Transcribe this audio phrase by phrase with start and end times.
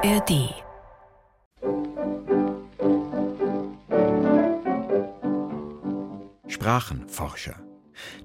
[0.00, 0.54] ARD
[6.46, 7.56] Sprachenforscher.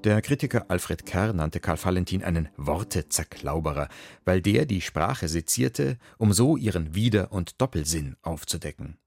[0.03, 3.87] Der Kritiker Alfred Kerr nannte Karl Valentin einen Wortezerklauberer,
[4.23, 8.99] weil der die Sprache sezierte, um so ihren Wider- und Doppelsinn aufzudecken.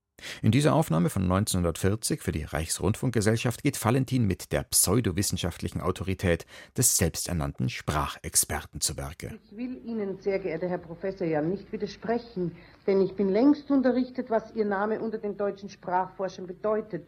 [0.43, 6.47] In dieser Aufnahme von 1940 für die Reichsrundfunkgesellschaft geht Valentin mit der pseudowissenschaftlichen Autorität
[6.77, 9.39] des selbsternannten Sprachexperten zu Werke.
[9.45, 14.31] Ich will Ihnen, sehr geehrter Herr Professor, ja nicht widersprechen, denn ich bin längst unterrichtet,
[14.31, 17.07] was Ihr Name unter den deutschen Sprachforschern bedeutet.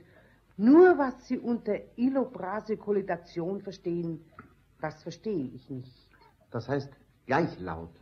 [0.57, 4.25] Nur was Sie unter Illobrasekolidation verstehen,
[4.81, 6.09] das verstehe ich nicht.
[6.51, 6.91] Das heißt
[7.27, 7.95] Gleichlaut.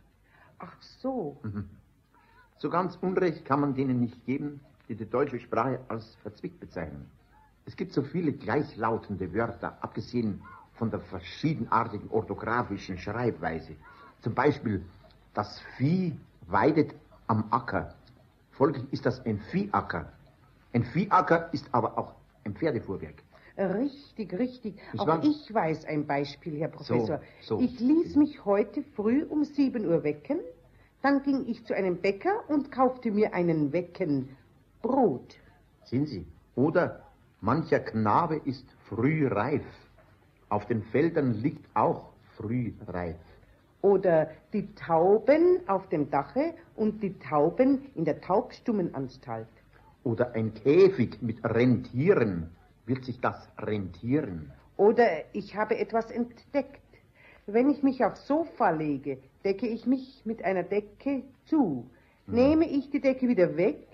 [0.59, 1.39] Ach so.
[1.43, 1.69] Mhm.
[2.57, 7.09] So ganz Unrecht kann man denen nicht geben, die die deutsche Sprache als verzwickt bezeichnen.
[7.65, 10.41] Es gibt so viele gleichlautende Wörter, abgesehen
[10.73, 13.75] von der verschiedenartigen orthografischen Schreibweise.
[14.21, 14.85] Zum Beispiel,
[15.33, 16.93] das Vieh weidet
[17.27, 17.93] am Acker.
[18.51, 20.11] Folglich ist das ein Viehacker.
[20.73, 22.13] Ein Viehacker ist aber auch
[22.45, 23.23] ein Pferdefuhrwerk.
[23.57, 24.75] Richtig, richtig.
[24.93, 27.21] Ich auch ich weiß ein Beispiel, Herr Professor.
[27.41, 27.63] So, so.
[27.63, 30.39] Ich ließ mich heute früh um sieben Uhr wecken,
[31.01, 34.29] dann ging ich zu einem Bäcker und kaufte mir einen Wecken
[34.87, 35.35] Brot.
[35.83, 37.03] Sehen Sie, oder
[37.41, 39.65] mancher Knabe ist früh reif.
[40.49, 43.17] Auf den Feldern liegt auch früh reif.
[43.81, 49.47] Oder die Tauben auf dem Dache und die Tauben in der Taubstummenanstalt.
[50.03, 52.49] Oder ein Käfig mit Rentieren.
[52.85, 54.51] Wird sich das rentieren?
[54.77, 56.81] Oder ich habe etwas entdeckt.
[57.45, 61.89] Wenn ich mich aufs Sofa lege, decke ich mich mit einer Decke zu.
[62.25, 62.33] Hm.
[62.33, 63.86] Nehme ich die Decke wieder weg,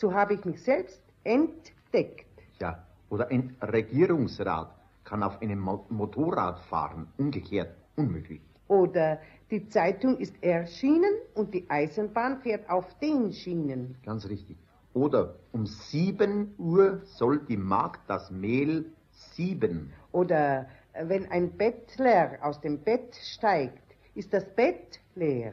[0.00, 2.26] so habe ich mich selbst entdeckt.
[2.58, 8.40] Ja, oder ein Regierungsrat kann auf einem Mo Motorrad fahren, umgekehrt unmöglich.
[8.68, 9.20] Oder
[9.50, 13.96] die Zeitung ist erschienen und die Eisenbahn fährt auf den Schienen.
[14.04, 14.56] Ganz richtig.
[14.94, 19.92] Oder um sieben Uhr soll die Magd das Mehl sieben.
[20.12, 25.52] Oder wenn ein Bettler aus dem Bett steigt, ist das Bett leer.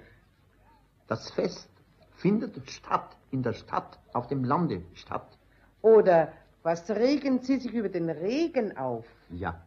[1.07, 1.69] Das Fest
[2.17, 5.38] findet statt in der Stadt, auf dem Lande statt.
[5.81, 6.33] Oder
[6.63, 9.05] was regen Sie sich über den Regen auf?
[9.29, 9.61] Ja.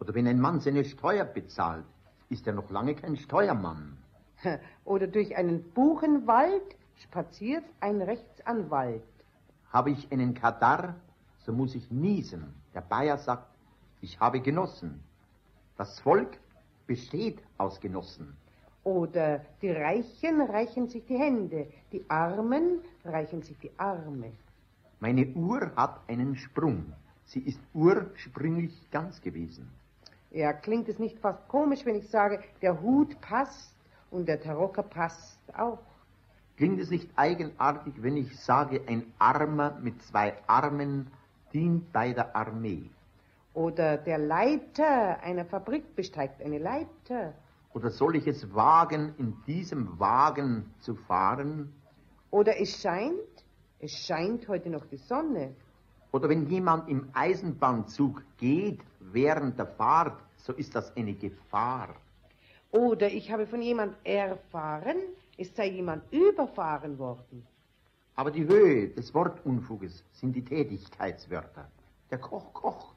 [0.00, 1.84] Oder wenn ein Mann seine Steuer bezahlt,
[2.28, 3.96] ist er noch lange kein Steuermann.
[4.84, 6.62] Oder durch einen Buchenwald
[6.96, 9.02] spaziert ein Rechtsanwalt.
[9.70, 10.96] Habe ich einen Katar,
[11.44, 12.54] so muss ich niesen.
[12.74, 13.48] Der Bayer sagt,
[14.00, 15.02] ich habe Genossen.
[15.76, 16.38] Das Volk
[16.86, 18.36] besteht aus Genossen.
[18.84, 24.32] Oder die Reichen reichen sich die Hände, die Armen reichen sich die Arme.
[25.00, 26.92] Meine Uhr hat einen Sprung.
[27.24, 29.70] Sie ist ursprünglich ganz gewesen.
[30.30, 33.74] Ja, klingt es nicht fast komisch, wenn ich sage, der Hut passt
[34.10, 35.78] und der Tarocker passt auch?
[36.56, 41.10] Klingt es nicht eigenartig, wenn ich sage, ein Armer mit zwei Armen
[41.52, 42.90] dient bei der Armee?
[43.54, 47.32] Oder der Leiter einer Fabrik besteigt eine Leiter.
[47.74, 51.72] Oder soll ich es wagen, in diesem Wagen zu fahren?
[52.30, 53.44] Oder es scheint,
[53.80, 55.54] es scheint heute noch die Sonne.
[56.12, 61.96] Oder wenn jemand im Eisenbahnzug geht während der Fahrt, so ist das eine Gefahr.
[62.70, 64.96] Oder ich habe von jemand erfahren,
[65.36, 67.44] es sei jemand überfahren worden.
[68.14, 71.68] Aber die Höhe des Wortunfuges sind die Tätigkeitswörter.
[72.10, 72.94] Der Koch kocht,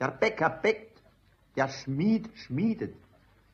[0.00, 1.00] der Bäcker bäckt,
[1.54, 2.96] der Schmied schmiedet.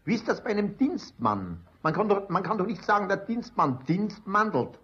[0.06, 1.61] Wie ist das bei einem Dienstmann?
[1.83, 4.78] Man kann doch, man kann doch nicht sagen, der Dienstmann dienstmandelt.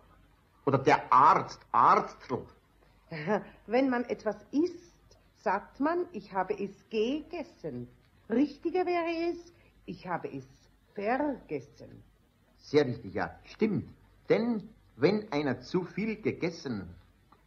[0.66, 2.48] Oder der Arzt arztelt.
[3.66, 4.92] Wenn man etwas isst,
[5.38, 7.88] sagt man, ich habe es gegessen.
[8.28, 9.52] Richtiger wäre es,
[9.86, 10.46] ich habe es
[10.94, 12.02] vergessen.
[12.58, 13.30] Sehr richtig, ja.
[13.44, 13.88] Stimmt.
[14.28, 16.88] Denn wenn einer zu viel gegessen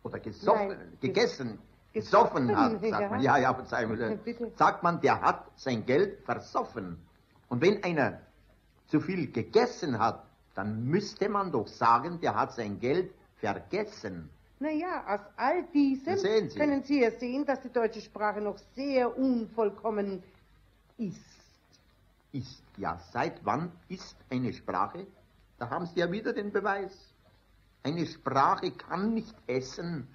[0.04, 1.60] oder gesoffen, Nein, gegessen,
[1.94, 3.98] gesoffen hat, sagt man, ja, ja, Verzeihung,
[4.56, 6.98] sagt man, der hat sein Geld versoffen.
[7.50, 8.22] Und wenn einer
[8.88, 10.26] zu viel gegessen hat,
[10.56, 14.30] dann müsste man doch sagen, der hat sein Geld vergessen.
[14.60, 16.58] Naja, aus all diesem Sie.
[16.58, 20.24] können Sie ja sehen, dass die deutsche Sprache noch sehr unvollkommen
[20.98, 21.20] ist.
[22.32, 23.00] Ist, ja.
[23.12, 25.08] Seit wann ist eine Sprache?
[25.58, 27.14] Da haben Sie ja wieder den Beweis.
[27.84, 30.08] Eine Sprache kann nicht essen,